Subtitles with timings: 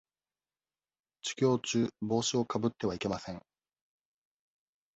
[1.21, 3.43] 授業中、帽子をかぶってはいけません。